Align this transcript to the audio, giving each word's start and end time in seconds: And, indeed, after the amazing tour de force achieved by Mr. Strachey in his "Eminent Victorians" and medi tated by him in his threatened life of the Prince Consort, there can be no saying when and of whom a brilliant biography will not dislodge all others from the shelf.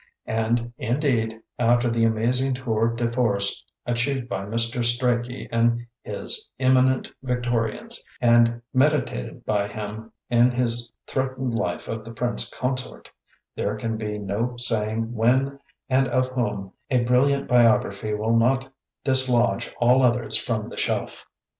And, 0.25 0.73
indeed, 0.79 1.43
after 1.59 1.87
the 1.87 2.05
amazing 2.05 2.55
tour 2.55 2.87
de 2.87 3.11
force 3.11 3.63
achieved 3.85 4.27
by 4.27 4.45
Mr. 4.45 4.83
Strachey 4.83 5.47
in 5.51 5.85
his 6.01 6.49
"Eminent 6.59 7.11
Victorians" 7.21 8.03
and 8.19 8.63
medi 8.73 8.97
tated 9.01 9.45
by 9.45 9.67
him 9.67 10.11
in 10.27 10.49
his 10.49 10.91
threatened 11.05 11.53
life 11.59 11.87
of 11.87 12.03
the 12.03 12.09
Prince 12.13 12.49
Consort, 12.49 13.11
there 13.55 13.75
can 13.75 13.95
be 13.95 14.17
no 14.17 14.57
saying 14.57 15.13
when 15.13 15.59
and 15.87 16.07
of 16.07 16.29
whom 16.29 16.73
a 16.89 17.03
brilliant 17.03 17.47
biography 17.47 18.15
will 18.15 18.35
not 18.35 18.73
dislodge 19.03 19.71
all 19.79 20.01
others 20.01 20.35
from 20.35 20.65
the 20.65 20.77
shelf. 20.77 21.27